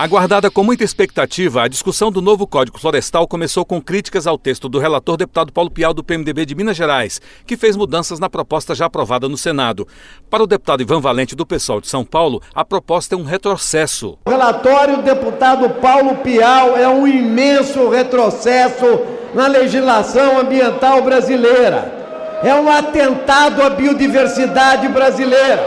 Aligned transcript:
Aguardada 0.00 0.50
com 0.50 0.64
muita 0.64 0.82
expectativa, 0.82 1.62
a 1.62 1.68
discussão 1.68 2.10
do 2.10 2.22
novo 2.22 2.46
Código 2.46 2.80
Florestal 2.80 3.28
começou 3.28 3.66
com 3.66 3.82
críticas 3.82 4.26
ao 4.26 4.38
texto 4.38 4.66
do 4.66 4.78
relator 4.78 5.14
deputado 5.14 5.52
Paulo 5.52 5.70
Pial 5.70 5.92
do 5.92 6.02
PMDB 6.02 6.46
de 6.46 6.54
Minas 6.54 6.74
Gerais, 6.74 7.20
que 7.46 7.54
fez 7.54 7.76
mudanças 7.76 8.18
na 8.18 8.30
proposta 8.30 8.74
já 8.74 8.86
aprovada 8.86 9.28
no 9.28 9.36
Senado. 9.36 9.86
Para 10.30 10.42
o 10.42 10.46
deputado 10.46 10.80
Ivan 10.80 11.02
Valente 11.02 11.36
do 11.36 11.44
PSOL 11.44 11.82
de 11.82 11.88
São 11.88 12.02
Paulo, 12.02 12.40
a 12.54 12.64
proposta 12.64 13.14
é 13.14 13.18
um 13.18 13.24
retrocesso. 13.24 14.16
O 14.24 14.30
relatório 14.30 14.96
do 14.96 15.02
deputado 15.02 15.68
Paulo 15.68 16.16
Pial 16.16 16.78
é 16.78 16.88
um 16.88 17.06
imenso 17.06 17.90
retrocesso 17.90 19.02
na 19.34 19.48
legislação 19.48 20.38
ambiental 20.38 21.02
brasileira. 21.02 22.40
É 22.42 22.54
um 22.54 22.70
atentado 22.70 23.62
à 23.62 23.68
biodiversidade 23.68 24.88
brasileira. 24.88 25.62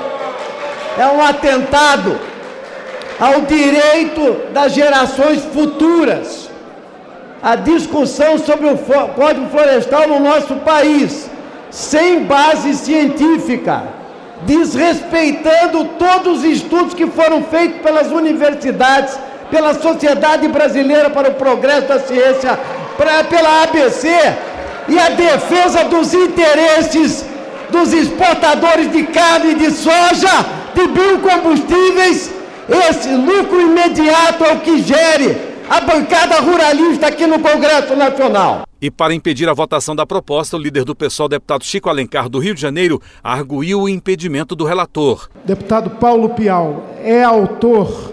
É 0.97 1.05
um 1.05 1.21
atentado 1.23 2.32
ao 3.19 3.41
direito 3.41 4.53
das 4.53 4.73
gerações 4.73 5.43
futuras. 5.53 6.49
A 7.41 7.55
discussão 7.55 8.37
sobre 8.37 8.67
o 8.67 8.77
Código 8.77 9.49
Florestal 9.49 10.07
no 10.07 10.19
nosso 10.19 10.55
país, 10.57 11.29
sem 11.69 12.23
base 12.23 12.73
científica, 12.75 13.83
desrespeitando 14.43 15.85
todos 15.99 16.39
os 16.39 16.43
estudos 16.45 16.93
que 16.93 17.07
foram 17.07 17.43
feitos 17.43 17.81
pelas 17.81 18.11
universidades, 18.11 19.17
pela 19.51 19.73
Sociedade 19.73 20.47
Brasileira 20.47 21.09
para 21.09 21.29
o 21.29 21.33
Progresso 21.33 21.87
da 21.87 21.99
Ciência, 21.99 22.57
pra, 22.95 23.25
pela 23.25 23.63
ABC, 23.63 24.07
e 24.87 24.97
a 24.97 25.09
defesa 25.09 25.83
dos 25.85 26.13
interesses 26.13 27.25
dos 27.69 27.91
exportadores 27.91 28.91
de 28.91 29.03
carne 29.03 29.55
de 29.55 29.71
soja, 29.71 30.45
de 30.73 30.87
biocombustíveis 30.87 32.42
esse 32.69 33.13
lucro 33.13 33.59
imediato 33.59 34.43
é 34.43 34.53
o 34.53 34.59
que 34.59 34.81
gere 34.81 35.53
a 35.69 35.81
bancada 35.81 36.39
ruralista 36.39 37.07
aqui 37.07 37.25
no 37.25 37.39
Congresso 37.39 37.95
Nacional. 37.95 38.63
E 38.81 38.91
para 38.91 39.13
impedir 39.13 39.47
a 39.47 39.53
votação 39.53 39.95
da 39.95 40.05
proposta, 40.05 40.57
o 40.57 40.59
líder 40.59 40.83
do 40.83 40.93
PSOL, 40.93 41.29
deputado 41.29 41.63
Chico 41.63 41.89
Alencar, 41.89 42.27
do 42.27 42.37
Rio 42.39 42.53
de 42.53 42.61
Janeiro, 42.61 43.01
arguiu 43.23 43.81
o 43.81 43.89
impedimento 43.89 44.55
do 44.55 44.65
relator. 44.65 45.29
Deputado 45.45 45.89
Paulo 45.91 46.29
Pial 46.29 46.83
é 47.01 47.23
autor 47.23 48.11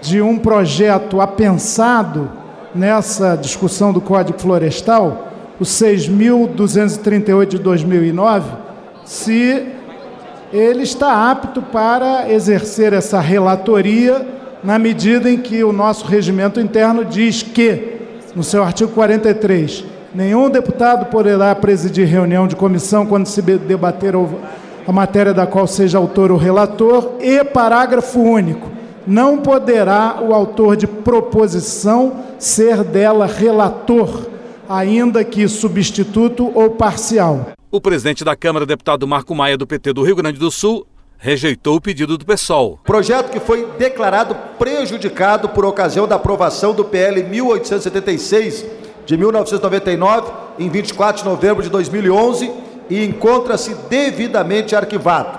de 0.00 0.20
um 0.20 0.38
projeto 0.38 1.20
apensado 1.20 2.30
nessa 2.74 3.36
discussão 3.36 3.92
do 3.92 4.00
Código 4.00 4.38
Florestal, 4.38 5.32
o 5.60 5.64
6.238 5.64 7.46
de 7.46 7.58
2009, 7.58 8.52
se 9.04 9.66
ele 10.52 10.82
está 10.82 11.30
apto 11.30 11.62
para 11.62 12.30
exercer 12.30 12.92
essa 12.92 13.18
relatoria 13.20 14.26
na 14.62 14.78
medida 14.78 15.30
em 15.30 15.38
que 15.38 15.64
o 15.64 15.72
nosso 15.72 16.04
regimento 16.04 16.60
interno 16.60 17.04
diz 17.04 17.42
que, 17.42 18.00
no 18.36 18.44
seu 18.44 18.62
artigo 18.62 18.92
43, 18.92 19.84
nenhum 20.14 20.50
deputado 20.50 21.06
poderá 21.06 21.54
presidir 21.54 22.06
reunião 22.06 22.46
de 22.46 22.54
comissão 22.54 23.06
quando 23.06 23.26
se 23.26 23.40
debater 23.40 24.14
a 24.86 24.92
matéria 24.92 25.32
da 25.32 25.46
qual 25.46 25.66
seja 25.66 25.96
autor 25.96 26.30
o 26.30 26.36
relator, 26.36 27.14
e 27.20 27.42
parágrafo 27.42 28.20
único. 28.20 28.70
Não 29.06 29.38
poderá 29.38 30.18
o 30.20 30.34
autor 30.34 30.76
de 30.76 30.86
proposição 30.86 32.12
ser 32.38 32.84
dela 32.84 33.26
relator, 33.26 34.26
ainda 34.68 35.24
que 35.24 35.48
substituto 35.48 36.52
ou 36.54 36.70
parcial. 36.70 37.52
O 37.74 37.80
presidente 37.80 38.22
da 38.22 38.36
Câmara, 38.36 38.66
deputado 38.66 39.08
Marco 39.08 39.34
Maia, 39.34 39.56
do 39.56 39.66
PT 39.66 39.94
do 39.94 40.02
Rio 40.02 40.14
Grande 40.14 40.38
do 40.38 40.50
Sul, 40.50 40.86
rejeitou 41.16 41.76
o 41.76 41.80
pedido 41.80 42.18
do 42.18 42.26
PSOL. 42.26 42.78
Projeto 42.84 43.30
que 43.30 43.40
foi 43.40 43.66
declarado 43.78 44.36
prejudicado 44.58 45.48
por 45.48 45.64
ocasião 45.64 46.06
da 46.06 46.16
aprovação 46.16 46.74
do 46.74 46.84
PL 46.84 47.22
1876 47.22 48.66
de 49.06 49.16
1999, 49.16 50.32
em 50.58 50.68
24 50.68 51.22
de 51.22 51.28
novembro 51.30 51.62
de 51.62 51.70
2011, 51.70 52.52
e 52.90 53.06
encontra-se 53.06 53.74
devidamente 53.88 54.76
arquivado. 54.76 55.38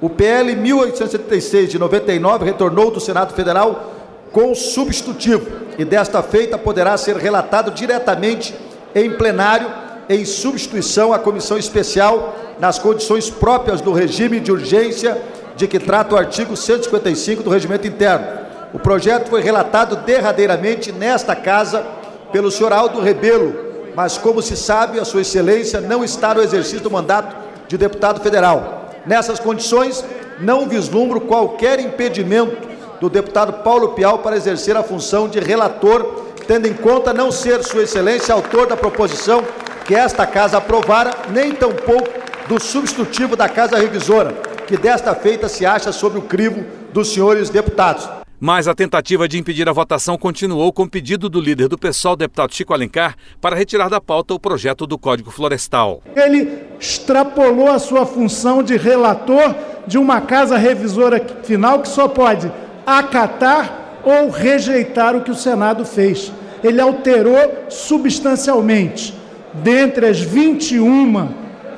O 0.00 0.10
PL 0.10 0.56
1876 0.56 1.70
de 1.70 1.78
99 1.78 2.44
retornou 2.44 2.90
do 2.90 2.98
Senado 2.98 3.34
Federal 3.34 3.94
com 4.32 4.52
substitutivo 4.52 5.46
e 5.78 5.84
desta 5.84 6.24
feita 6.24 6.58
poderá 6.58 6.96
ser 6.96 7.16
relatado 7.18 7.70
diretamente 7.70 8.52
em 8.96 9.12
plenário 9.12 9.86
em 10.08 10.24
substituição 10.24 11.12
à 11.12 11.18
comissão 11.18 11.58
especial 11.58 12.36
nas 12.58 12.78
condições 12.78 13.28
próprias 13.28 13.80
do 13.80 13.92
regime 13.92 14.40
de 14.40 14.50
urgência 14.50 15.20
de 15.56 15.66
que 15.66 15.78
trata 15.78 16.14
o 16.14 16.18
artigo 16.18 16.56
155 16.56 17.42
do 17.42 17.50
Regimento 17.50 17.86
Interno. 17.86 18.26
O 18.72 18.78
projeto 18.78 19.28
foi 19.28 19.42
relatado 19.42 19.96
derradeiramente 19.96 20.92
nesta 20.92 21.34
casa 21.34 21.84
pelo 22.32 22.50
senhor 22.50 22.72
Aldo 22.72 23.00
Rebelo, 23.00 23.54
mas 23.94 24.16
como 24.16 24.40
se 24.40 24.56
sabe, 24.56 25.00
a 25.00 25.04
sua 25.04 25.22
excelência 25.22 25.80
não 25.80 26.04
está 26.04 26.34
no 26.34 26.42
exercício 26.42 26.80
do 26.80 26.90
mandato 26.90 27.36
de 27.66 27.76
deputado 27.76 28.20
federal. 28.20 28.90
Nessas 29.06 29.40
condições, 29.40 30.04
não 30.38 30.68
vislumbro 30.68 31.20
qualquer 31.20 31.80
impedimento 31.80 32.68
do 33.00 33.08
deputado 33.08 33.64
Paulo 33.64 33.90
Pial 33.90 34.18
para 34.18 34.36
exercer 34.36 34.76
a 34.76 34.82
função 34.82 35.28
de 35.28 35.40
relator, 35.40 36.24
tendo 36.46 36.66
em 36.66 36.74
conta 36.74 37.12
não 37.12 37.30
ser 37.30 37.62
sua 37.64 37.82
excelência 37.82 38.34
autor 38.34 38.66
da 38.66 38.76
proposição 38.76 39.42
que 39.88 39.94
esta 39.94 40.26
casa 40.26 40.58
aprovara, 40.58 41.12
nem 41.30 41.50
tampouco 41.50 42.10
do 42.46 42.62
substitutivo 42.62 43.34
da 43.34 43.48
casa 43.48 43.78
revisora, 43.78 44.34
que 44.66 44.76
desta 44.76 45.14
feita 45.14 45.48
se 45.48 45.64
acha 45.64 45.92
sobre 45.92 46.18
o 46.18 46.22
crivo 46.22 46.62
dos 46.92 47.08
senhores 47.08 47.48
deputados. 47.48 48.06
Mas 48.38 48.68
a 48.68 48.74
tentativa 48.74 49.26
de 49.26 49.38
impedir 49.38 49.66
a 49.66 49.72
votação 49.72 50.18
continuou 50.18 50.70
com 50.74 50.82
o 50.82 50.90
pedido 50.90 51.30
do 51.30 51.40
líder 51.40 51.68
do 51.68 51.78
PSOL, 51.78 52.16
deputado 52.16 52.54
Chico 52.54 52.74
Alencar, 52.74 53.16
para 53.40 53.56
retirar 53.56 53.88
da 53.88 53.98
pauta 53.98 54.34
o 54.34 54.38
projeto 54.38 54.86
do 54.86 54.98
Código 54.98 55.30
Florestal. 55.30 56.02
Ele 56.14 56.66
extrapolou 56.78 57.70
a 57.70 57.78
sua 57.78 58.04
função 58.04 58.62
de 58.62 58.76
relator 58.76 59.54
de 59.86 59.96
uma 59.96 60.20
casa 60.20 60.58
revisora 60.58 61.18
final 61.42 61.80
que 61.80 61.88
só 61.88 62.06
pode 62.06 62.52
acatar 62.86 64.02
ou 64.04 64.28
rejeitar 64.28 65.16
o 65.16 65.22
que 65.22 65.30
o 65.30 65.34
Senado 65.34 65.86
fez. 65.86 66.30
Ele 66.62 66.78
alterou 66.78 67.64
substancialmente 67.70 69.16
dentre 69.54 70.06
as 70.06 70.20
21 70.20 71.28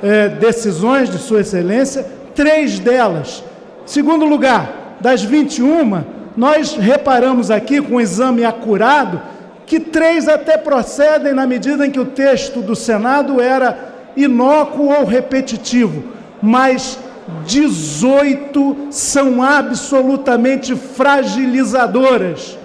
eh, 0.03 0.29
decisões 0.29 1.09
de 1.09 1.17
Sua 1.17 1.41
Excelência, 1.41 2.05
três 2.35 2.79
delas. 2.79 3.43
Segundo 3.85 4.25
lugar, 4.25 4.97
das 4.99 5.23
21, 5.23 6.03
nós 6.37 6.75
reparamos 6.75 7.51
aqui 7.51 7.81
com 7.81 7.95
um 7.95 8.01
exame 8.01 8.45
acurado 8.45 9.21
que 9.65 9.79
três 9.79 10.27
até 10.27 10.57
procedem 10.57 11.33
na 11.33 11.47
medida 11.47 11.85
em 11.85 11.91
que 11.91 11.99
o 11.99 12.05
texto 12.05 12.61
do 12.61 12.75
Senado 12.75 13.39
era 13.39 13.93
inócuo 14.15 14.91
ou 14.93 15.05
repetitivo, 15.05 16.03
mas 16.41 16.99
18 17.45 18.87
são 18.91 19.41
absolutamente 19.41 20.75
fragilizadoras 20.75 22.57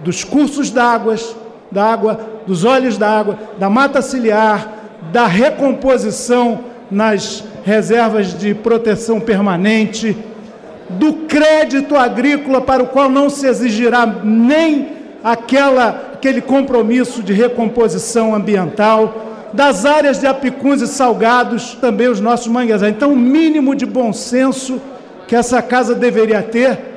dos 0.00 0.24
cursos 0.24 0.70
d'águas, 0.70 1.34
d'água, 1.72 2.20
dos 2.46 2.64
olhos 2.64 2.96
d'água, 2.96 3.38
da 3.58 3.68
mata 3.68 4.00
ciliar, 4.02 4.68
da 5.12 5.26
recomposição 5.26 6.60
nas 6.90 7.42
reservas 7.64 8.38
de 8.38 8.54
proteção 8.54 9.18
permanente, 9.18 10.16
do 10.90 11.12
crédito 11.26 11.96
agrícola 11.96 12.60
para 12.60 12.82
o 12.82 12.88
qual 12.88 13.08
não 13.08 13.30
se 13.30 13.46
exigirá 13.46 14.06
nem 14.22 14.88
aquela, 15.24 16.12
aquele 16.14 16.40
compromisso 16.40 17.22
de 17.22 17.32
recomposição 17.32 18.34
ambiental, 18.34 19.30
das 19.52 19.84
áreas 19.84 20.18
de 20.18 20.26
apicuns 20.26 20.80
e 20.80 20.86
salgados, 20.86 21.74
também 21.80 22.08
os 22.08 22.20
nossos 22.20 22.48
manguezais. 22.48 22.92
Então, 22.94 23.12
o 23.12 23.16
mínimo 23.16 23.74
de 23.74 23.86
bom 23.86 24.12
senso 24.12 24.80
que 25.26 25.36
essa 25.36 25.62
casa 25.62 25.94
deveria 25.94 26.42
ter 26.42 26.91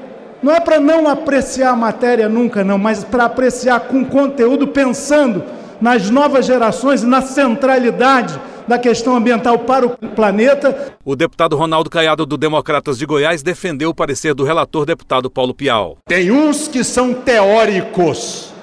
não 0.45 0.53
é 0.53 0.59
para 0.59 0.79
não 0.79 1.07
apreciar 1.07 1.71
a 1.71 1.75
matéria 1.75 2.29
nunca, 2.29 2.63
não, 2.63 2.77
mas 2.77 3.03
para 3.03 3.25
apreciar 3.25 3.79
com 3.79 4.05
conteúdo, 4.05 4.67
pensando 4.67 5.43
nas 5.81 6.11
novas 6.11 6.45
gerações 6.45 7.01
e 7.01 7.05
na 7.07 7.19
centralidade 7.19 8.39
da 8.67 8.77
questão 8.77 9.15
ambiental 9.15 9.57
para 9.57 9.87
o 9.87 9.89
planeta. 9.89 10.93
O 11.03 11.15
deputado 11.15 11.55
Ronaldo 11.55 11.89
Caiado, 11.89 12.27
do 12.27 12.37
Democratas 12.37 12.99
de 12.99 13.07
Goiás, 13.07 13.41
defendeu 13.41 13.89
o 13.89 13.93
parecer 13.93 14.35
do 14.35 14.43
relator 14.43 14.85
deputado 14.85 15.31
Paulo 15.31 15.51
Pial. 15.51 15.97
Tem 16.07 16.29
uns 16.29 16.67
que 16.67 16.83
são 16.83 17.11
teóricos, 17.11 18.53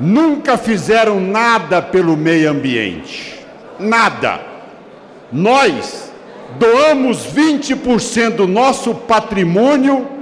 nunca 0.00 0.58
fizeram 0.58 1.20
nada 1.20 1.80
pelo 1.80 2.16
meio 2.16 2.50
ambiente. 2.50 3.38
Nada. 3.78 4.40
Nós 5.32 6.12
doamos 6.58 7.18
20% 7.18 8.30
do 8.30 8.48
nosso 8.48 8.96
patrimônio 8.96 10.18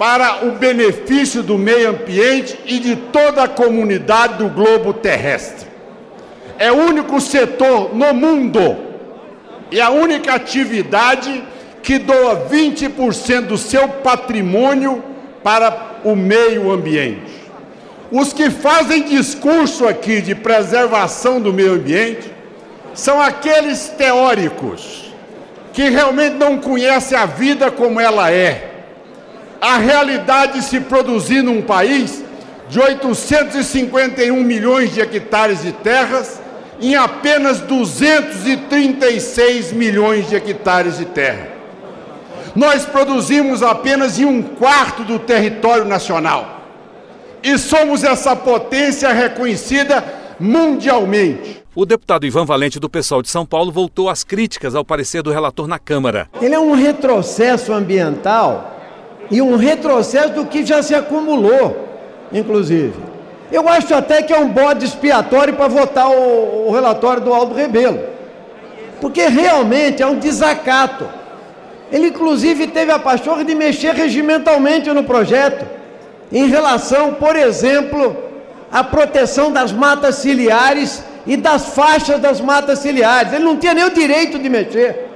para 0.00 0.46
o 0.46 0.52
benefício 0.52 1.42
do 1.42 1.58
meio 1.58 1.90
ambiente 1.90 2.58
e 2.64 2.78
de 2.78 2.96
toda 2.96 3.42
a 3.42 3.48
comunidade 3.48 4.38
do 4.38 4.48
globo 4.48 4.94
terrestre. 4.94 5.68
É 6.58 6.72
o 6.72 6.76
único 6.76 7.20
setor 7.20 7.94
no 7.94 8.14
mundo 8.14 8.78
e 9.70 9.78
a 9.78 9.90
única 9.90 10.32
atividade 10.32 11.44
que 11.82 11.98
doa 11.98 12.48
20% 12.50 13.42
do 13.42 13.58
seu 13.58 13.88
patrimônio 13.88 15.04
para 15.42 15.98
o 16.02 16.16
meio 16.16 16.72
ambiente. 16.72 17.50
Os 18.10 18.32
que 18.32 18.48
fazem 18.48 19.02
discurso 19.02 19.86
aqui 19.86 20.22
de 20.22 20.34
preservação 20.34 21.42
do 21.42 21.52
meio 21.52 21.74
ambiente 21.74 22.32
são 22.94 23.20
aqueles 23.20 23.90
teóricos 23.90 25.12
que 25.74 25.90
realmente 25.90 26.36
não 26.36 26.56
conhecem 26.56 27.18
a 27.18 27.26
vida 27.26 27.70
como 27.70 28.00
ela 28.00 28.30
é. 28.30 28.69
A 29.60 29.76
realidade 29.76 30.62
se 30.62 30.80
produzir 30.80 31.42
num 31.42 31.60
país 31.60 32.24
de 32.68 32.80
851 32.80 34.42
milhões 34.42 34.94
de 34.94 35.00
hectares 35.00 35.62
de 35.62 35.72
terras 35.72 36.40
em 36.80 36.94
apenas 36.94 37.60
236 37.60 39.72
milhões 39.72 40.28
de 40.28 40.36
hectares 40.36 40.96
de 40.96 41.04
terra. 41.04 41.48
Nós 42.56 42.86
produzimos 42.86 43.62
apenas 43.62 44.18
em 44.18 44.24
um 44.24 44.42
quarto 44.42 45.04
do 45.04 45.18
território 45.18 45.84
nacional 45.84 46.62
e 47.42 47.58
somos 47.58 48.02
essa 48.02 48.34
potência 48.34 49.12
reconhecida 49.12 50.02
mundialmente. 50.38 51.62
O 51.74 51.84
deputado 51.84 52.26
Ivan 52.26 52.44
Valente, 52.44 52.80
do 52.80 52.88
Pessoal 52.88 53.22
de 53.22 53.28
São 53.28 53.46
Paulo, 53.46 53.70
voltou 53.70 54.08
às 54.08 54.24
críticas 54.24 54.74
ao 54.74 54.84
parecer 54.84 55.22
do 55.22 55.30
relator 55.30 55.68
na 55.68 55.78
Câmara. 55.78 56.28
Ele 56.40 56.54
é 56.54 56.58
um 56.58 56.72
retrocesso 56.72 57.72
ambiental 57.72 58.79
e 59.30 59.40
um 59.40 59.56
retrocesso 59.56 60.30
do 60.30 60.46
que 60.46 60.64
já 60.64 60.82
se 60.82 60.94
acumulou, 60.94 61.88
inclusive. 62.32 62.94
Eu 63.52 63.68
acho 63.68 63.94
até 63.94 64.22
que 64.22 64.32
é 64.32 64.38
um 64.38 64.48
bode 64.48 64.84
expiatório 64.84 65.54
para 65.54 65.68
votar 65.68 66.08
o, 66.08 66.68
o 66.68 66.72
relatório 66.72 67.22
do 67.22 67.32
Aldo 67.32 67.54
Rebelo, 67.54 68.00
porque 69.00 69.26
realmente 69.26 70.02
é 70.02 70.06
um 70.06 70.18
desacato. 70.18 71.08
Ele, 71.90 72.08
inclusive, 72.08 72.68
teve 72.68 72.92
a 72.92 72.98
pachorra 72.98 73.44
de 73.44 73.54
mexer 73.54 73.94
regimentalmente 73.94 74.90
no 74.90 75.02
projeto, 75.02 75.66
em 76.30 76.46
relação, 76.46 77.14
por 77.14 77.34
exemplo, 77.34 78.16
à 78.70 78.84
proteção 78.84 79.50
das 79.50 79.72
matas 79.72 80.16
ciliares 80.16 81.02
e 81.26 81.36
das 81.36 81.74
faixas 81.74 82.20
das 82.20 82.40
matas 82.40 82.78
ciliares. 82.78 83.32
Ele 83.32 83.44
não 83.44 83.56
tinha 83.56 83.74
nem 83.74 83.84
o 83.84 83.90
direito 83.90 84.38
de 84.38 84.48
mexer. 84.48 85.09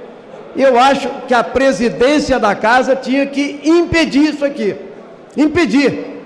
Eu 0.55 0.79
acho 0.79 1.09
que 1.27 1.33
a 1.33 1.43
presidência 1.43 2.39
da 2.39 2.55
casa 2.55 2.95
tinha 2.95 3.25
que 3.25 3.59
impedir 3.63 4.33
isso 4.33 4.45
aqui. 4.45 4.75
Impedir. 5.35 6.23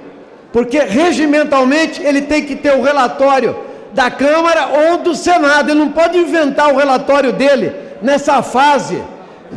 Porque 0.52 0.80
regimentalmente 0.80 2.02
ele 2.02 2.22
tem 2.24 2.46
que 2.46 2.56
ter 2.56 2.74
o 2.74 2.82
relatório 2.82 3.56
da 3.94 4.10
Câmara 4.12 4.68
ou 4.68 5.00
do 5.00 5.16
Senado. 5.16 5.72
Ele 5.72 5.80
não 5.80 5.92
pode 5.92 6.18
inventar 6.18 6.74
o 6.74 6.78
relatório 6.78 7.34
dele 7.34 7.74
nessa 8.02 8.42
fase 8.42 9.02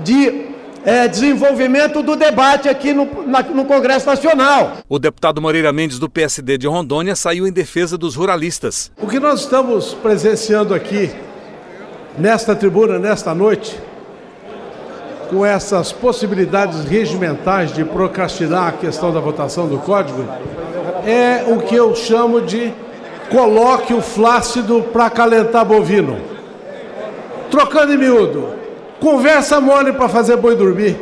de 0.02 0.52
é, 0.84 1.06
desenvolvimento 1.06 2.02
do 2.02 2.16
debate 2.16 2.68
aqui 2.68 2.92
no, 2.92 3.26
na, 3.26 3.42
no 3.42 3.64
Congresso 3.64 4.06
Nacional. 4.06 4.78
O 4.88 4.98
deputado 4.98 5.40
Moreira 5.40 5.72
Mendes, 5.72 5.98
do 5.98 6.08
PSD 6.08 6.58
de 6.58 6.66
Rondônia, 6.66 7.14
saiu 7.14 7.46
em 7.46 7.52
defesa 7.52 7.96
dos 7.96 8.14
ruralistas. 8.14 8.90
O 9.00 9.06
que 9.06 9.20
nós 9.20 9.40
estamos 9.40 9.94
presenciando 9.94 10.74
aqui, 10.74 11.10
nesta 12.18 12.54
tribuna, 12.56 12.98
nesta 12.98 13.34
noite, 13.34 13.78
com 15.32 15.46
essas 15.46 15.90
possibilidades 15.90 16.84
regimentais 16.84 17.72
de 17.72 17.82
procrastinar 17.84 18.68
a 18.68 18.72
questão 18.72 19.10
da 19.10 19.18
votação 19.18 19.66
do 19.66 19.78
Código, 19.78 20.28
é 21.06 21.44
o 21.48 21.60
que 21.60 21.74
eu 21.74 21.94
chamo 21.94 22.42
de 22.42 22.70
coloque 23.30 23.94
o 23.94 24.02
flácido 24.02 24.82
para 24.92 25.08
calentar 25.08 25.64
bovino. 25.64 26.18
Trocando 27.50 27.94
em 27.94 27.96
miúdo, 27.96 28.62
Conversa 29.00 29.60
mole 29.60 29.92
para 29.92 30.08
fazer 30.08 30.36
boi 30.36 30.54
dormir. 30.54 30.96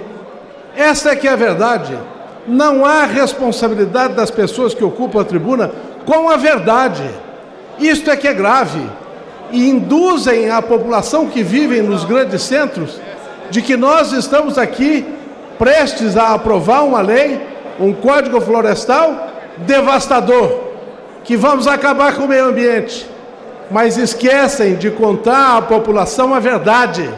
Essa 0.75 1.11
é 1.11 1.17
que 1.17 1.29
é 1.29 1.33
a 1.33 1.37
verdade. 1.37 1.95
Não 2.49 2.87
há 2.87 3.05
responsabilidade 3.05 4.15
das 4.15 4.31
pessoas 4.31 4.73
que 4.73 4.83
ocupam 4.83 5.21
a 5.21 5.25
tribuna 5.25 5.71
com 6.07 6.31
a 6.31 6.39
verdade. 6.39 7.03
Isto 7.79 8.11
é 8.11 8.17
que 8.17 8.27
é 8.27 8.33
grave. 8.33 8.81
E 9.53 9.69
induzem 9.69 10.49
a 10.49 10.63
população 10.63 11.27
que 11.27 11.43
vive 11.43 11.83
nos 11.83 12.05
grandes 12.05 12.41
centros 12.41 12.99
de 13.51 13.61
que 13.61 13.77
nós 13.77 14.13
estamos 14.13 14.57
aqui 14.57 15.07
prestes 15.59 16.17
a 16.17 16.35
aprovar 16.35 16.85
uma 16.85 17.01
lei, 17.01 17.41
um 17.79 17.93
código 17.93 18.41
florestal 18.41 19.29
devastador, 19.59 20.61
que 21.25 21.37
vamos 21.37 21.67
acabar 21.67 22.15
com 22.15 22.25
o 22.25 22.29
meio 22.29 22.47
ambiente. 22.47 23.07
Mas 23.71 23.97
esquecem 23.97 24.77
de 24.77 24.91
contar 24.91 25.59
à 25.59 25.63
população 25.63 26.35
a 26.35 26.41
verdade 26.41 27.09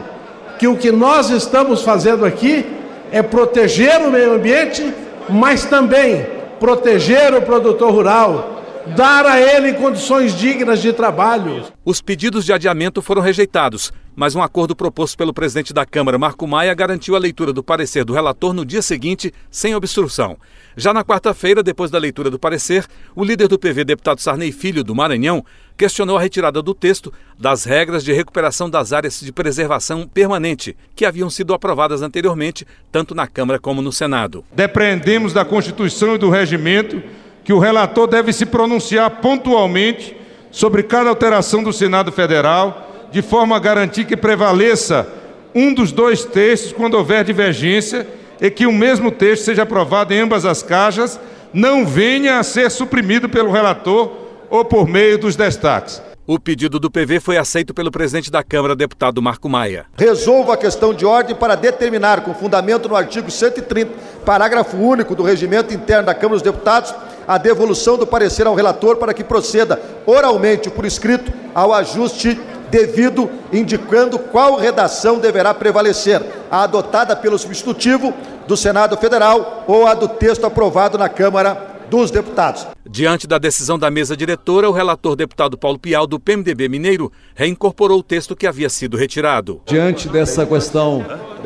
que 0.59 0.67
o 0.67 0.75
que 0.75 0.91
nós 0.91 1.29
estamos 1.29 1.81
fazendo 1.81 2.25
aqui 2.25 2.65
é 3.11 3.21
proteger 3.21 4.01
o 4.01 4.11
meio 4.11 4.33
ambiente, 4.33 4.93
mas 5.29 5.65
também 5.65 6.25
proteger 6.59 7.33
o 7.33 7.41
produtor 7.41 7.91
rural, 7.91 8.52
dar 8.95 9.25
a 9.25 9.39
ele 9.39 9.73
condições 9.73 10.37
dignas 10.37 10.81
de 10.81 10.93
trabalho. 10.93 11.65
Os 11.85 12.01
pedidos 12.01 12.45
de 12.45 12.53
adiamento 12.53 13.01
foram 13.01 13.21
rejeitados, 13.21 13.91
mas 14.15 14.35
um 14.35 14.41
acordo 14.41 14.75
proposto 14.75 15.17
pelo 15.17 15.33
presidente 15.33 15.73
da 15.73 15.85
Câmara, 15.85 16.19
Marco 16.19 16.47
Maia, 16.47 16.73
garantiu 16.73 17.15
a 17.15 17.19
leitura 17.19 17.53
do 17.53 17.63
parecer 17.63 18.03
do 18.03 18.13
relator 18.13 18.53
no 18.53 18.65
dia 18.65 18.81
seguinte, 18.81 19.33
sem 19.49 19.75
obstrução. 19.75 20.37
Já 20.75 20.93
na 20.93 21.03
quarta-feira, 21.03 21.61
depois 21.61 21.91
da 21.91 21.99
leitura 21.99 22.29
do 22.29 22.39
parecer, 22.39 22.85
o 23.15 23.23
líder 23.23 23.47
do 23.47 23.59
PV, 23.59 23.85
deputado 23.85 24.19
Sarney 24.19 24.51
Filho, 24.51 24.83
do 24.83 24.95
Maranhão, 24.95 25.45
questionou 25.77 26.17
a 26.17 26.21
retirada 26.21 26.61
do 26.61 26.73
texto 26.73 27.11
das 27.39 27.63
regras 27.63 28.03
de 28.03 28.13
recuperação 28.13 28.69
das 28.69 28.93
áreas 28.93 29.19
de 29.19 29.31
preservação 29.31 30.07
permanente, 30.07 30.75
que 30.95 31.05
haviam 31.05 31.29
sido 31.29 31.53
aprovadas 31.53 32.01
anteriormente, 32.01 32.65
tanto 32.91 33.15
na 33.15 33.27
Câmara 33.27 33.59
como 33.59 33.81
no 33.81 33.91
Senado. 33.91 34.43
Depreendemos 34.51 35.33
da 35.33 35.45
Constituição 35.45 36.15
e 36.15 36.17
do 36.17 36.29
regimento 36.29 37.01
que 37.43 37.53
o 37.53 37.59
relator 37.59 38.07
deve 38.07 38.31
se 38.31 38.45
pronunciar 38.45 39.09
pontualmente 39.21 40.15
sobre 40.51 40.83
cada 40.83 41.09
alteração 41.09 41.63
do 41.63 41.73
Senado 41.73 42.11
Federal, 42.11 42.89
de 43.11 43.21
forma 43.21 43.55
a 43.55 43.59
garantir 43.59 44.05
que 44.05 44.15
prevaleça 44.15 45.07
um 45.53 45.73
dos 45.73 45.91
dois 45.91 46.23
textos 46.25 46.71
quando 46.71 46.95
houver 46.95 47.23
divergência 47.23 48.07
e 48.39 48.49
que 48.49 48.65
o 48.65 48.71
mesmo 48.71 49.11
texto 49.11 49.45
seja 49.45 49.63
aprovado 49.63 50.13
em 50.13 50.19
ambas 50.19 50.45
as 50.45 50.63
caixas, 50.63 51.19
não 51.53 51.85
venha 51.85 52.39
a 52.39 52.43
ser 52.43 52.71
suprimido 52.71 53.29
pelo 53.29 53.51
relator 53.51 54.11
ou 54.49 54.65
por 54.65 54.87
meio 54.87 55.17
dos 55.17 55.35
destaques. 55.35 56.01
O 56.25 56.39
pedido 56.39 56.79
do 56.79 56.89
PV 56.89 57.19
foi 57.19 57.37
aceito 57.37 57.73
pelo 57.73 57.91
presidente 57.91 58.31
da 58.31 58.41
Câmara, 58.41 58.75
deputado 58.75 59.21
Marco 59.21 59.49
Maia. 59.49 59.85
Resolvo 59.97 60.53
a 60.53 60.57
questão 60.57 60.93
de 60.93 61.05
ordem 61.05 61.35
para 61.35 61.55
determinar, 61.55 62.21
com 62.21 62.33
fundamento 62.33 62.87
no 62.87 62.95
artigo 62.95 63.29
130, 63.29 63.91
parágrafo 64.25 64.77
único 64.77 65.15
do 65.15 65.23
regimento 65.23 65.73
interno 65.73 66.05
da 66.05 66.13
Câmara 66.13 66.35
dos 66.35 66.41
Deputados, 66.41 66.95
a 67.27 67.37
devolução 67.37 67.97
do 67.97 68.07
parecer 68.07 68.47
ao 68.47 68.55
relator 68.55 68.97
para 68.97 69.13
que 69.13 69.23
proceda 69.23 69.81
oralmente 70.05 70.69
por 70.69 70.85
escrito 70.85 71.31
ao 71.53 71.73
ajuste 71.73 72.39
devido, 72.69 73.29
indicando 73.51 74.17
qual 74.17 74.57
redação 74.57 75.19
deverá 75.19 75.53
prevalecer, 75.53 76.21
a 76.49 76.63
adotada 76.63 77.15
pelo 77.15 77.37
substitutivo 77.37 78.11
do 78.47 78.57
Senado 78.57 78.97
Federal 78.97 79.63
ou 79.67 79.85
a 79.85 79.93
do 79.93 80.07
texto 80.07 80.45
aprovado 80.45 80.97
na 80.97 81.07
Câmara 81.07 81.73
dos 81.89 82.09
Deputados. 82.09 82.65
Diante 82.89 83.27
da 83.27 83.37
decisão 83.37 83.77
da 83.77 83.91
mesa 83.91 84.17
diretora, 84.17 84.67
o 84.67 84.73
relator 84.73 85.15
deputado 85.15 85.55
Paulo 85.55 85.77
Pial, 85.77 86.07
do 86.07 86.19
PMDB 86.19 86.67
Mineiro, 86.67 87.11
reincorporou 87.35 87.99
o 87.99 88.03
texto 88.03 88.35
que 88.35 88.47
havia 88.47 88.69
sido 88.69 88.97
retirado. 88.97 89.61
Diante 89.67 90.09
dessa 90.09 90.43
questão 90.43 91.05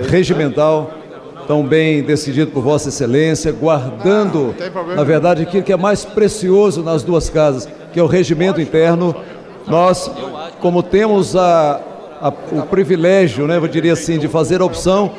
regimental, 0.09 0.93
tão 1.47 1.65
bem 1.65 2.03
decidido 2.03 2.51
por 2.51 2.61
Vossa 2.61 2.89
Excelência, 2.89 3.51
guardando, 3.51 4.53
na 4.95 5.03
verdade, 5.03 5.43
aquilo 5.43 5.63
que 5.63 5.71
é 5.71 5.77
mais 5.77 6.03
precioso 6.03 6.83
nas 6.83 7.03
duas 7.03 7.29
casas, 7.29 7.67
que 7.93 7.99
é 7.99 8.03
o 8.03 8.07
regimento 8.07 8.59
interno, 8.59 9.15
nós, 9.65 10.11
como 10.59 10.83
temos 10.83 11.35
a, 11.35 11.81
a, 12.21 12.27
o 12.29 12.63
privilégio, 12.63 13.47
né, 13.47 13.57
eu 13.57 13.67
diria 13.67 13.93
assim, 13.93 14.19
de 14.19 14.27
fazer 14.27 14.61
a 14.61 14.65
opção, 14.65 15.13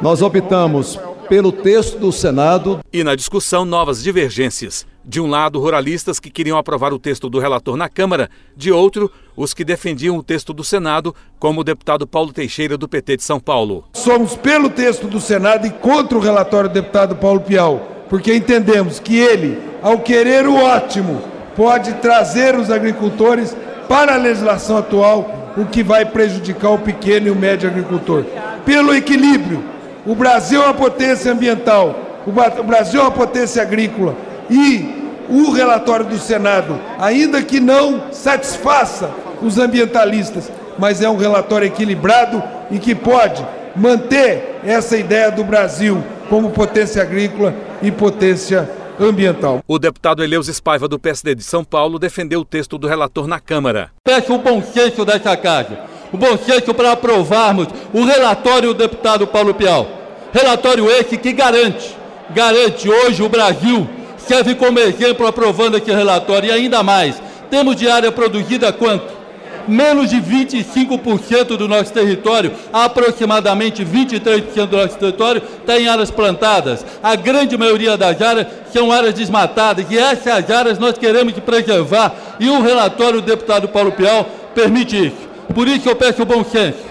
nós 0.00 0.22
optamos 0.22 0.98
pelo 1.28 1.52
texto 1.52 1.98
do 1.98 2.10
Senado. 2.10 2.80
E 2.92 3.04
na 3.04 3.14
discussão, 3.14 3.64
novas 3.64 4.02
divergências. 4.02 4.86
De 5.08 5.20
um 5.20 5.28
lado, 5.28 5.60
ruralistas 5.60 6.18
que 6.18 6.28
queriam 6.28 6.58
aprovar 6.58 6.92
o 6.92 6.98
texto 6.98 7.30
do 7.30 7.38
relator 7.38 7.76
na 7.76 7.88
Câmara, 7.88 8.28
de 8.56 8.72
outro, 8.72 9.08
os 9.36 9.54
que 9.54 9.64
defendiam 9.64 10.16
o 10.16 10.22
texto 10.22 10.52
do 10.52 10.64
Senado, 10.64 11.14
como 11.38 11.60
o 11.60 11.64
deputado 11.64 12.08
Paulo 12.08 12.32
Teixeira, 12.32 12.76
do 12.76 12.88
PT 12.88 13.18
de 13.18 13.22
São 13.22 13.38
Paulo. 13.38 13.84
Somos 13.92 14.34
pelo 14.34 14.68
texto 14.68 15.06
do 15.06 15.20
Senado 15.20 15.64
e 15.64 15.70
contra 15.70 16.18
o 16.18 16.20
relatório 16.20 16.68
do 16.68 16.72
deputado 16.72 17.14
Paulo 17.14 17.40
Pial, 17.40 17.86
porque 18.10 18.34
entendemos 18.34 18.98
que 18.98 19.16
ele, 19.16 19.56
ao 19.80 20.00
querer 20.00 20.44
o 20.48 20.56
ótimo, 20.56 21.22
pode 21.54 21.92
trazer 21.94 22.56
os 22.56 22.68
agricultores 22.68 23.56
para 23.88 24.14
a 24.14 24.18
legislação 24.18 24.76
atual, 24.76 25.52
o 25.56 25.66
que 25.66 25.84
vai 25.84 26.04
prejudicar 26.04 26.70
o 26.70 26.78
pequeno 26.80 27.28
e 27.28 27.30
o 27.30 27.36
médio 27.36 27.70
agricultor. 27.70 28.24
Pelo 28.64 28.92
equilíbrio, 28.92 29.62
o 30.04 30.16
Brasil 30.16 30.60
é 30.60 30.64
uma 30.64 30.74
potência 30.74 31.30
ambiental, 31.32 32.24
O 32.26 32.62
Brasil 32.64 33.00
é 33.00 33.04
uma 33.04 33.12
potência 33.12 33.62
agrícola 33.62 34.16
e 34.50 34.95
o 35.28 35.50
relatório 35.50 36.06
do 36.06 36.18
Senado, 36.18 36.80
ainda 36.98 37.42
que 37.42 37.60
não 37.60 38.12
satisfaça 38.12 39.10
os 39.42 39.58
ambientalistas, 39.58 40.50
mas 40.78 41.02
é 41.02 41.08
um 41.08 41.16
relatório 41.16 41.66
equilibrado 41.66 42.42
e 42.70 42.78
que 42.78 42.94
pode 42.94 43.44
manter 43.74 44.60
essa 44.64 44.96
ideia 44.96 45.30
do 45.30 45.44
Brasil 45.44 46.02
como 46.28 46.50
potência 46.50 47.02
agrícola 47.02 47.54
e 47.82 47.90
potência 47.90 48.68
ambiental. 48.98 49.62
O 49.68 49.78
deputado 49.78 50.24
Eleus 50.24 50.48
Espaiva, 50.48 50.88
do 50.88 50.98
PSD 50.98 51.34
de 51.34 51.42
São 51.42 51.62
Paulo, 51.62 51.98
defendeu 51.98 52.40
o 52.40 52.44
texto 52.44 52.78
do 52.78 52.86
relator 52.86 53.26
na 53.26 53.38
Câmara. 53.38 53.90
Peço 54.02 54.34
o 54.34 54.38
bom 54.38 54.62
senso 54.62 55.04
dessa 55.04 55.36
casa, 55.36 55.78
o 56.12 56.16
bom 56.16 56.36
senso 56.38 56.72
para 56.72 56.92
aprovarmos 56.92 57.68
o 57.92 58.04
relatório 58.04 58.72
do 58.72 58.78
deputado 58.78 59.26
Paulo 59.26 59.54
Pial. 59.54 59.86
Relatório 60.32 60.90
esse 60.90 61.16
que 61.16 61.32
garante, 61.32 61.96
garante 62.30 62.88
hoje 62.88 63.22
o 63.22 63.28
Brasil 63.28 63.88
serve 64.26 64.54
como 64.54 64.78
exemplo 64.78 65.26
aprovando 65.26 65.76
esse 65.76 65.90
relatório 65.90 66.48
e 66.48 66.52
ainda 66.52 66.82
mais. 66.82 67.20
Temos 67.50 67.76
de 67.76 67.88
área 67.88 68.10
produzida 68.10 68.72
quanto? 68.72 69.16
menos 69.68 70.10
de 70.10 70.16
25% 70.16 71.56
do 71.56 71.68
nosso 71.68 71.92
território, 71.92 72.52
aproximadamente 72.72 73.84
23% 73.84 74.66
do 74.66 74.76
nosso 74.76 74.96
território, 74.96 75.42
está 75.60 75.78
em 75.78 75.88
áreas 75.88 76.10
plantadas. 76.10 76.84
A 77.02 77.16
grande 77.16 77.56
maioria 77.56 77.96
das 77.96 78.20
áreas 78.22 78.46
são 78.72 78.92
áreas 78.92 79.14
desmatadas 79.14 79.86
e 79.90 79.98
essas 79.98 80.50
áreas 80.50 80.78
nós 80.78 80.96
queremos 80.96 81.32
preservar 81.34 82.14
e 82.38 82.48
o 82.48 82.62
relatório 82.62 83.20
do 83.20 83.26
deputado 83.26 83.68
Paulo 83.68 83.92
Pial 83.92 84.26
permite 84.54 85.06
isso. 85.06 85.26
Por 85.54 85.68
isso 85.68 85.88
eu 85.88 85.96
peço 85.96 86.24
bom 86.24 86.44
senso 86.44 86.85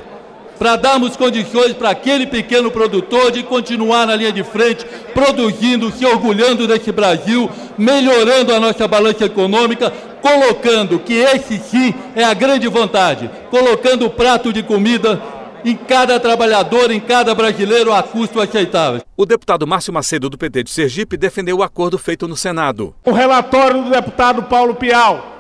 para 0.58 0.76
darmos 0.76 1.16
condições 1.16 1.74
para 1.74 1.90
aquele 1.90 2.26
pequeno 2.28 2.72
produtor 2.72 3.32
de 3.32 3.44
continuar 3.44 4.08
na 4.08 4.16
linha 4.16 4.32
de 4.32 4.44
frente, 4.44 4.86
produzindo, 5.14 5.92
se 5.92 6.06
orgulhando 6.06 6.68
desse 6.68 6.92
Brasil, 6.92 7.50
melhorando 7.78 8.54
a 8.54 8.60
nossa 8.60 8.88
balança 8.88 9.26
econômica, 9.26 9.92
colocando, 10.22 11.00
que 11.00 11.14
esse 11.14 11.60
sim 11.60 11.94
é 12.16 12.24
a 12.24 12.34
grande 12.34 12.68
vontade, 12.68 13.30
colocando 13.50 14.06
o 14.06 14.10
prato 14.10 14.52
de 14.52 14.64
comida 14.64 15.22
em 15.64 15.76
cada 15.76 16.20
trabalhador, 16.20 16.92
em 16.92 17.00
cada 17.00 17.34
brasileiro, 17.34 17.92
a 17.92 18.04
custo 18.04 18.40
aceitável. 18.40 19.02
O 19.18 19.26
deputado 19.26 19.66
Márcio 19.66 19.92
Macedo, 19.92 20.30
do 20.30 20.38
PT 20.38 20.64
de 20.64 20.70
Sergipe, 20.70 21.18
defendeu 21.18 21.58
o 21.58 21.64
acordo 21.64 21.98
feito 21.98 22.28
no 22.28 22.38
Senado. 22.38 22.94
O 23.04 23.12
relatório 23.12 23.84
do 23.84 23.90
deputado 23.90 24.44
Paulo 24.44 24.76
Pial 24.76 25.36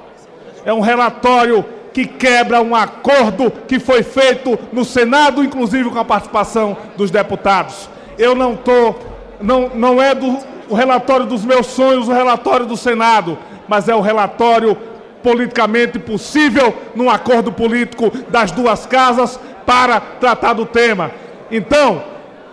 é 0.65 0.73
um 0.73 0.79
relatório 0.79 1.63
que 1.95 2.05
quebra 2.05 2.61
um 2.61 2.75
acordo 2.75 3.49
que 3.49 3.79
foi 3.79 4.03
feito 4.03 4.59
no 4.73 4.83
Senado, 4.83 5.41
inclusive 5.41 5.89
com 5.89 5.97
a 5.97 6.03
participação 6.03 6.75
dos 6.97 7.09
deputados. 7.09 7.89
Eu 8.17 8.35
não 8.35 8.51
estou, 8.51 8.99
não, 9.39 9.69
não 9.69 10.03
é 10.03 10.13
do, 10.13 10.37
o 10.67 10.75
relatório 10.75 11.25
dos 11.25 11.45
meus 11.45 11.67
sonhos, 11.67 12.09
o 12.09 12.11
relatório 12.11 12.65
do 12.65 12.75
Senado, 12.75 13.37
mas 13.65 13.87
é 13.87 13.95
o 13.95 14.01
relatório 14.01 14.77
politicamente 15.23 15.97
possível 15.97 16.75
num 16.93 17.09
acordo 17.09 17.49
político 17.49 18.11
das 18.27 18.51
duas 18.51 18.85
casas 18.85 19.39
para 19.65 20.01
tratar 20.01 20.51
do 20.51 20.65
tema. 20.65 21.11
Então, 21.49 22.03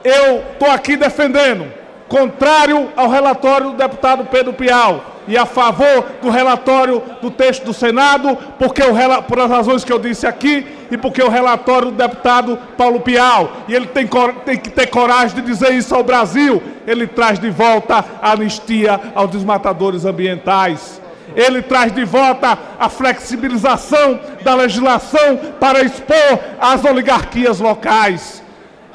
eu 0.04 0.37
estou 0.52 0.70
aqui 0.70 0.96
defendendo, 0.96 1.66
contrário 2.08 2.92
ao 2.94 3.08
relatório 3.08 3.70
do 3.70 3.76
deputado 3.76 4.25
Pedro 4.26 4.52
Pial, 4.52 5.12
e 5.26 5.36
a 5.36 5.46
favor 5.46 6.04
do 6.20 6.30
relatório 6.30 7.02
do 7.20 7.30
texto 7.30 7.64
do 7.64 7.72
Senado, 7.72 8.36
porque 8.58 8.82
o, 8.82 9.22
por 9.22 9.40
as 9.40 9.50
razões 9.50 9.84
que 9.84 9.92
eu 9.92 9.98
disse 9.98 10.26
aqui 10.26 10.66
e 10.90 10.96
porque 10.96 11.22
o 11.22 11.28
relatório 11.28 11.90
do 11.90 11.96
deputado 11.96 12.58
Paulo 12.76 13.00
Pial, 13.00 13.52
e 13.68 13.74
ele 13.74 13.86
tem, 13.86 14.08
tem 14.44 14.58
que 14.58 14.70
ter 14.70 14.86
coragem 14.88 15.36
de 15.36 15.42
dizer 15.42 15.72
isso 15.72 15.94
ao 15.94 16.04
Brasil, 16.04 16.62
ele 16.86 17.06
traz 17.06 17.38
de 17.38 17.50
volta 17.50 18.04
a 18.20 18.32
anistia 18.32 19.00
aos 19.14 19.30
desmatadores 19.30 20.04
ambientais. 20.04 21.00
Ele 21.34 21.62
traz 21.62 21.92
de 21.92 22.04
volta 22.04 22.58
a 22.78 22.88
flexibilização 22.90 24.20
da 24.42 24.54
legislação 24.54 25.38
para 25.58 25.82
expor 25.82 26.38
as 26.60 26.84
oligarquias 26.84 27.58
locais. 27.58 28.41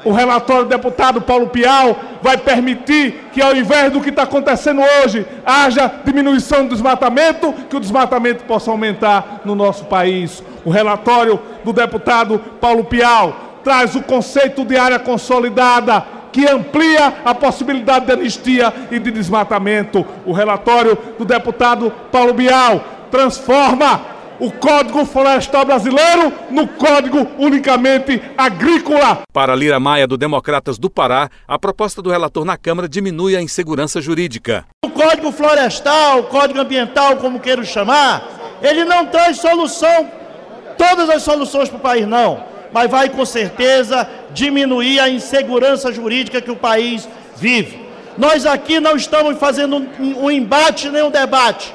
O 0.04 0.12
relatório 0.12 0.64
do 0.64 0.70
deputado 0.70 1.20
Paulo 1.20 1.48
Pial 1.48 1.96
vai 2.22 2.36
permitir 2.36 3.28
que, 3.32 3.42
ao 3.42 3.54
invés 3.54 3.92
do 3.92 4.00
que 4.00 4.10
está 4.10 4.22
acontecendo 4.22 4.80
hoje, 4.80 5.26
haja 5.44 5.90
diminuição 6.04 6.64
do 6.64 6.74
desmatamento, 6.74 7.52
que 7.68 7.76
o 7.76 7.80
desmatamento 7.80 8.44
possa 8.44 8.70
aumentar 8.70 9.40
no 9.44 9.54
nosso 9.54 9.84
país. 9.86 10.42
O 10.64 10.70
relatório 10.70 11.40
do 11.64 11.72
deputado 11.72 12.38
Paulo 12.60 12.84
Pial 12.84 13.36
traz 13.64 13.94
o 13.96 14.02
conceito 14.02 14.64
de 14.64 14.76
área 14.76 14.98
consolidada, 14.98 16.04
que 16.30 16.46
amplia 16.46 17.14
a 17.24 17.34
possibilidade 17.34 18.06
de 18.06 18.12
anistia 18.12 18.72
e 18.90 18.98
de 18.98 19.10
desmatamento. 19.10 20.06
O 20.24 20.32
relatório 20.32 20.96
do 21.18 21.24
deputado 21.24 21.92
Paulo 22.12 22.34
Bial 22.34 22.84
transforma 23.10 24.17
o 24.40 24.50
Código 24.52 25.04
Florestal 25.04 25.64
Brasileiro 25.64 26.32
no 26.50 26.66
Código 26.68 27.26
unicamente 27.38 28.22
agrícola. 28.36 29.22
Para 29.32 29.54
Lira 29.54 29.80
Maia, 29.80 30.06
do 30.06 30.16
Democratas 30.16 30.78
do 30.78 30.88
Pará, 30.88 31.28
a 31.46 31.58
proposta 31.58 32.00
do 32.00 32.10
relator 32.10 32.44
na 32.44 32.56
Câmara 32.56 32.88
diminui 32.88 33.36
a 33.36 33.42
insegurança 33.42 34.00
jurídica. 34.00 34.64
O 34.84 34.90
Código 34.90 35.32
Florestal, 35.32 36.20
o 36.20 36.24
Código 36.24 36.60
Ambiental, 36.60 37.16
como 37.16 37.40
queiro 37.40 37.64
chamar, 37.64 38.58
ele 38.62 38.84
não 38.84 39.06
traz 39.06 39.38
solução, 39.38 40.08
todas 40.76 41.10
as 41.10 41.22
soluções 41.22 41.68
para 41.68 41.78
o 41.78 41.80
país, 41.80 42.06
não. 42.06 42.44
Mas 42.72 42.90
vai 42.90 43.08
com 43.08 43.24
certeza 43.24 44.08
diminuir 44.32 45.00
a 45.00 45.08
insegurança 45.08 45.92
jurídica 45.92 46.40
que 46.40 46.50
o 46.50 46.56
país 46.56 47.08
vive. 47.36 47.88
Nós 48.16 48.44
aqui 48.44 48.78
não 48.78 48.96
estamos 48.96 49.38
fazendo 49.38 49.76
um, 49.76 50.24
um 50.24 50.30
embate 50.30 50.90
nem 50.90 51.02
um 51.02 51.10
debate 51.10 51.72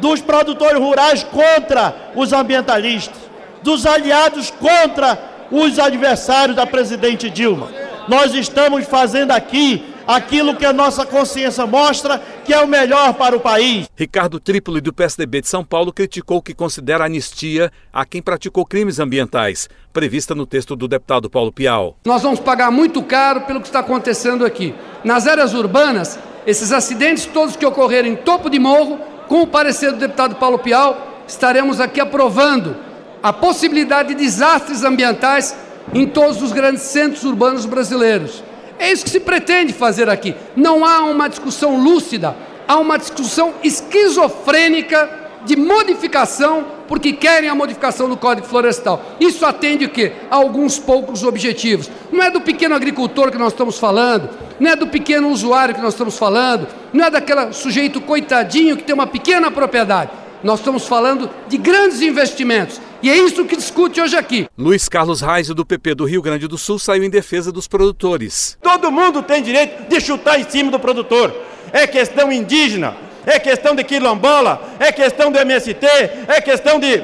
dos 0.00 0.20
produtores 0.20 0.78
rurais 0.78 1.22
contra 1.22 2.12
os 2.14 2.32
ambientalistas, 2.32 3.16
dos 3.62 3.86
aliados 3.86 4.50
contra 4.50 5.18
os 5.50 5.78
adversários 5.78 6.56
da 6.56 6.66
presidente 6.66 7.28
Dilma. 7.28 7.68
Nós 8.08 8.34
estamos 8.34 8.86
fazendo 8.86 9.32
aqui 9.32 9.84
aquilo 10.06 10.56
que 10.56 10.64
a 10.64 10.72
nossa 10.72 11.06
consciência 11.06 11.66
mostra 11.66 12.20
que 12.44 12.52
é 12.52 12.60
o 12.60 12.66
melhor 12.66 13.14
para 13.14 13.36
o 13.36 13.40
país. 13.40 13.88
Ricardo 13.96 14.40
Trípoli, 14.40 14.80
do 14.80 14.92
PSDB 14.92 15.42
de 15.42 15.48
São 15.48 15.64
Paulo, 15.64 15.92
criticou 15.92 16.38
o 16.38 16.42
que 16.42 16.54
considera 16.54 17.04
anistia 17.04 17.70
a 17.92 18.04
quem 18.04 18.20
praticou 18.20 18.64
crimes 18.64 18.98
ambientais, 18.98 19.68
prevista 19.92 20.34
no 20.34 20.46
texto 20.46 20.74
do 20.74 20.88
deputado 20.88 21.30
Paulo 21.30 21.52
Pial. 21.52 21.96
Nós 22.04 22.22
vamos 22.22 22.40
pagar 22.40 22.72
muito 22.72 23.02
caro 23.02 23.42
pelo 23.42 23.60
que 23.60 23.68
está 23.68 23.80
acontecendo 23.80 24.44
aqui. 24.44 24.74
Nas 25.04 25.28
áreas 25.28 25.54
urbanas, 25.54 26.18
esses 26.46 26.72
acidentes 26.72 27.26
todos 27.26 27.54
que 27.54 27.66
ocorreram 27.66 28.08
em 28.08 28.16
topo 28.16 28.50
de 28.50 28.58
morro 28.58 28.98
com 29.30 29.42
o 29.42 29.46
parecer 29.46 29.92
do 29.92 29.98
deputado 29.98 30.34
Paulo 30.34 30.58
Pial, 30.58 31.22
estaremos 31.28 31.80
aqui 31.80 32.00
aprovando 32.00 32.76
a 33.22 33.32
possibilidade 33.32 34.08
de 34.08 34.16
desastres 34.16 34.82
ambientais 34.82 35.54
em 35.94 36.04
todos 36.04 36.42
os 36.42 36.50
grandes 36.50 36.82
centros 36.82 37.22
urbanos 37.22 37.64
brasileiros. 37.64 38.42
É 38.76 38.90
isso 38.90 39.04
que 39.04 39.10
se 39.10 39.20
pretende 39.20 39.72
fazer 39.72 40.10
aqui. 40.10 40.34
Não 40.56 40.84
há 40.84 41.04
uma 41.04 41.28
discussão 41.28 41.80
lúcida, 41.80 42.34
há 42.66 42.76
uma 42.80 42.98
discussão 42.98 43.54
esquizofrênica 43.62 45.08
de 45.44 45.54
modificação, 45.54 46.66
porque 46.88 47.12
querem 47.12 47.48
a 47.48 47.54
modificação 47.54 48.08
do 48.08 48.16
Código 48.16 48.48
Florestal. 48.48 49.00
Isso 49.20 49.46
atende 49.46 49.84
o 49.84 49.90
quê? 49.90 50.10
A 50.28 50.34
alguns 50.34 50.76
poucos 50.76 51.22
objetivos. 51.22 51.88
Não 52.10 52.20
é 52.20 52.32
do 52.32 52.40
pequeno 52.40 52.74
agricultor 52.74 53.30
que 53.30 53.38
nós 53.38 53.52
estamos 53.52 53.78
falando, 53.78 54.28
não 54.60 54.70
é 54.70 54.76
do 54.76 54.86
pequeno 54.86 55.28
usuário 55.30 55.74
que 55.74 55.80
nós 55.80 55.94
estamos 55.94 56.16
falando, 56.18 56.68
não 56.92 57.06
é 57.06 57.10
daquele 57.10 57.52
sujeito 57.52 58.00
coitadinho 58.00 58.76
que 58.76 58.84
tem 58.84 58.94
uma 58.94 59.06
pequena 59.06 59.50
propriedade. 59.50 60.10
Nós 60.44 60.60
estamos 60.60 60.86
falando 60.86 61.28
de 61.48 61.56
grandes 61.56 62.00
investimentos. 62.00 62.80
E 63.02 63.10
é 63.10 63.16
isso 63.16 63.44
que 63.46 63.56
discute 63.56 64.00
hoje 64.00 64.16
aqui. 64.16 64.46
Luiz 64.56 64.88
Carlos 64.88 65.22
Reis, 65.22 65.48
do 65.48 65.64
PP 65.64 65.94
do 65.94 66.04
Rio 66.04 66.20
Grande 66.22 66.46
do 66.46 66.58
Sul, 66.58 66.78
saiu 66.78 67.02
em 67.02 67.10
defesa 67.10 67.50
dos 67.50 67.66
produtores. 67.66 68.58
Todo 68.62 68.92
mundo 68.92 69.22
tem 69.22 69.42
direito 69.42 69.88
de 69.88 70.00
chutar 70.00 70.38
em 70.38 70.48
cima 70.48 70.70
do 70.70 70.78
produtor. 70.78 71.34
É 71.72 71.86
questão 71.86 72.30
indígena, 72.30 72.94
é 73.24 73.38
questão 73.38 73.74
de 73.74 73.84
quilombola, 73.84 74.62
é 74.78 74.92
questão 74.92 75.30
do 75.30 75.38
MST, 75.38 75.86
é 76.28 76.40
questão 76.40 76.78
de 76.78 77.02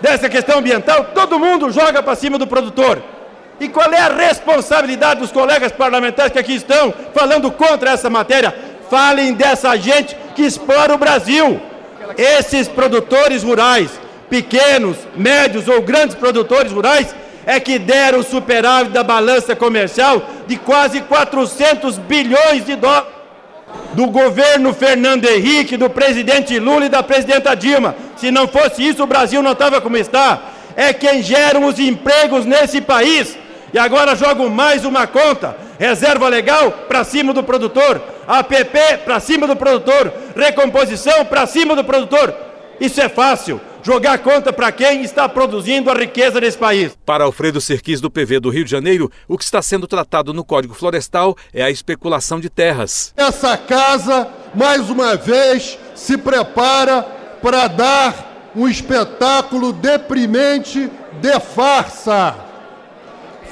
dessa 0.00 0.30
questão 0.30 0.58
ambiental, 0.60 1.10
todo 1.14 1.38
mundo 1.38 1.70
joga 1.70 2.02
para 2.02 2.14
cima 2.14 2.38
do 2.38 2.46
produtor. 2.46 3.02
E 3.60 3.68
qual 3.68 3.92
é 3.92 4.00
a 4.00 4.08
responsabilidade 4.08 5.20
dos 5.20 5.30
colegas 5.30 5.70
parlamentares 5.70 6.32
que 6.32 6.38
aqui 6.38 6.54
estão 6.54 6.94
falando 7.14 7.52
contra 7.52 7.90
essa 7.90 8.08
matéria? 8.08 8.54
Falem 8.88 9.34
dessa 9.34 9.76
gente 9.76 10.16
que 10.34 10.42
explora 10.42 10.94
o 10.94 10.98
Brasil. 10.98 11.60
Esses 12.16 12.66
produtores 12.66 13.42
rurais, 13.42 13.90
pequenos, 14.30 14.96
médios 15.14 15.68
ou 15.68 15.82
grandes 15.82 16.16
produtores 16.16 16.72
rurais, 16.72 17.14
é 17.44 17.60
que 17.60 17.78
deram 17.78 18.20
o 18.20 18.24
superávit 18.24 18.92
da 18.92 19.04
balança 19.04 19.54
comercial 19.54 20.22
de 20.46 20.56
quase 20.56 21.02
400 21.02 21.98
bilhões 21.98 22.64
de 22.64 22.76
dólares 22.76 23.20
do 23.92 24.06
governo 24.06 24.72
Fernando 24.72 25.26
Henrique, 25.26 25.76
do 25.76 25.90
presidente 25.90 26.58
Lula 26.58 26.86
e 26.86 26.88
da 26.88 27.02
presidenta 27.02 27.54
Dilma. 27.54 27.94
Se 28.16 28.30
não 28.30 28.48
fosse 28.48 28.86
isso, 28.86 29.02
o 29.02 29.06
Brasil 29.06 29.42
não 29.42 29.52
estava 29.52 29.80
como 29.80 29.96
está. 29.96 30.40
É 30.76 30.92
quem 30.92 31.22
geram 31.22 31.64
os 31.64 31.78
empregos 31.78 32.46
nesse 32.46 32.80
país. 32.80 33.36
E 33.72 33.78
agora 33.78 34.16
jogam 34.16 34.48
mais 34.48 34.84
uma 34.84 35.06
conta, 35.06 35.56
reserva 35.78 36.28
legal, 36.28 36.72
para 36.88 37.04
cima 37.04 37.32
do 37.32 37.42
produtor. 37.42 38.02
APP 38.26 38.98
para 39.04 39.18
cima 39.18 39.46
do 39.46 39.56
produtor, 39.56 40.12
recomposição 40.36 41.24
para 41.24 41.46
cima 41.46 41.74
do 41.74 41.84
produtor. 41.84 42.34
Isso 42.80 43.00
é 43.00 43.08
fácil. 43.08 43.60
Jogar 43.82 44.18
conta 44.18 44.52
para 44.52 44.70
quem 44.70 45.02
está 45.02 45.28
produzindo 45.28 45.90
a 45.90 45.94
riqueza 45.94 46.40
desse 46.40 46.58
país. 46.58 46.96
Para 47.04 47.24
Alfredo 47.24 47.60
Serquis, 47.60 48.00
do 48.00 48.10
PV 48.10 48.40
do 48.40 48.50
Rio 48.50 48.64
de 48.64 48.70
Janeiro, 48.70 49.10
o 49.26 49.38
que 49.38 49.44
está 49.44 49.62
sendo 49.62 49.86
tratado 49.86 50.34
no 50.34 50.44
Código 50.44 50.74
Florestal 50.74 51.36
é 51.52 51.62
a 51.62 51.70
especulação 51.70 52.38
de 52.38 52.50
terras. 52.50 53.14
Essa 53.16 53.56
casa, 53.56 54.28
mais 54.54 54.90
uma 54.90 55.16
vez, 55.16 55.78
se 55.94 56.18
prepara 56.18 57.02
para 57.42 57.68
dar 57.68 58.50
um 58.54 58.68
espetáculo 58.68 59.72
deprimente 59.72 60.90
de 61.20 61.40
farsa. 61.40 62.49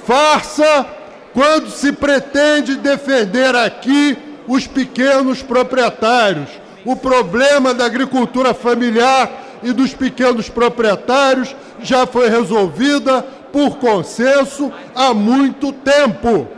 Farsa 0.09 0.87
quando 1.35 1.69
se 1.69 1.93
pretende 1.93 2.77
defender 2.77 3.55
aqui 3.55 4.17
os 4.47 4.67
pequenos 4.67 5.43
proprietários. 5.43 6.49
O 6.83 6.97
problema 6.97 7.75
da 7.75 7.85
agricultura 7.85 8.55
familiar 8.55 9.31
e 9.62 9.71
dos 9.71 9.93
pequenos 9.93 10.49
proprietários 10.49 11.55
já 11.83 12.07
foi 12.07 12.31
resolvida 12.31 13.21
por 13.53 13.77
consenso 13.77 14.73
há 14.95 15.12
muito 15.12 15.73
tempo. 15.73 16.49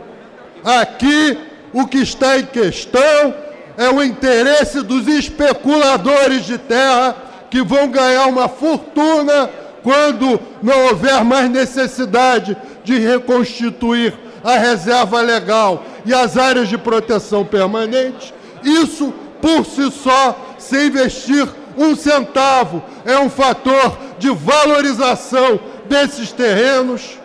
Aqui, 0.63 1.37
o 1.73 1.85
que 1.85 1.97
está 1.97 2.39
em 2.39 2.45
questão 2.45 3.35
é 3.77 3.89
o 3.89 4.01
interesse 4.01 4.81
dos 4.81 5.09
especuladores 5.09 6.45
de 6.45 6.57
terra 6.57 7.17
que 7.49 7.61
vão 7.61 7.89
ganhar 7.89 8.27
uma 8.27 8.47
fortuna 8.47 9.49
quando 9.83 10.39
não 10.61 10.87
houver 10.87 11.23
mais 11.25 11.49
necessidade 11.49 12.55
de 12.83 12.97
reconstituir 12.97 14.13
a 14.43 14.57
reserva 14.57 15.21
legal 15.21 15.83
e 16.05 16.13
as 16.13 16.37
áreas 16.37 16.67
de 16.67 16.77
proteção 16.77 17.45
permanente. 17.45 18.33
Isso, 18.63 19.13
por 19.41 19.65
si 19.65 19.91
só, 19.91 20.55
sem 20.57 20.87
investir 20.87 21.47
um 21.77 21.95
centavo, 21.95 22.83
é 23.05 23.17
um 23.17 23.29
fator 23.29 23.97
de 24.19 24.29
valorização 24.29 25.59
desses 25.87 26.31
terrenos. 26.31 27.17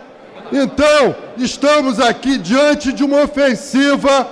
Então, 0.51 1.15
estamos 1.37 1.99
aqui 1.99 2.37
diante 2.37 2.93
de 2.93 3.03
uma 3.03 3.23
ofensiva 3.23 4.29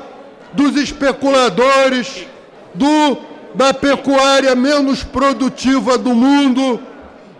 dos 0.54 0.76
especuladores, 0.78 2.26
do, 2.74 3.18
da 3.54 3.74
pecuária 3.74 4.56
menos 4.56 5.04
produtiva 5.04 5.98
do 5.98 6.14
mundo, 6.14 6.80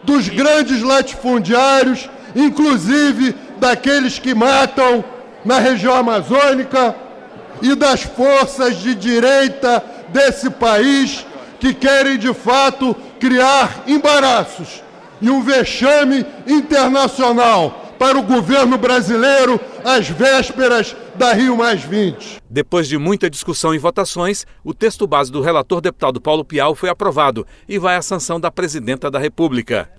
dos 0.04 0.28
grandes 0.30 0.82
latifundiários, 0.82 2.10
inclusive 2.36 3.34
daqueles 3.58 4.20
que 4.20 4.34
matam 4.34 5.04
na 5.44 5.60
região 5.60 5.96
amazônica 5.96 6.96
e 7.62 7.76
das 7.76 8.04
forças 8.04 8.78
de 8.78 8.96
direita 8.96 9.84
desse 10.10 10.50
país 10.50 11.26
que 11.60 11.74
querem 11.74 12.18
de 12.18 12.34
fato 12.34 12.96
criar 13.20 13.84
embaraços 13.88 14.84
e 15.22 15.30
um 15.30 15.42
vexame 15.42 16.26
internacional 16.48 17.86
para 17.98 18.18
o 18.18 18.24
governo 18.24 18.78
brasileiro 18.78 19.60
às 19.84 20.08
vésperas 20.10 20.96
da 21.16 21.34
Rio 21.34 21.56
Mais 21.56 21.82
20. 21.82 22.42
Depois 22.50 22.88
de 22.88 22.98
muita 22.98 23.30
discussão 23.30 23.74
e 23.74 23.78
votações, 23.78 24.46
o 24.64 24.74
texto 24.74 25.08
base 25.08 25.32
do 25.32 25.42
relator 25.42 25.80
deputado 25.80 26.20
Paulo 26.20 26.44
Pial 26.44 26.76
foi 26.76 26.90
aprovado 26.90 27.48
e 27.68 27.80
vai 27.80 27.96
à 27.96 28.02
sanção 28.02 28.40
da 28.40 28.52
presidenta 28.52 29.10
da 29.10 29.18
República. 29.18 29.90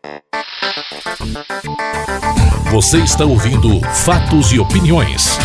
Você 2.71 2.99
está 2.99 3.25
ouvindo 3.25 3.81
Fatos 4.05 4.53
e 4.53 4.59
Opiniões. 4.59 5.39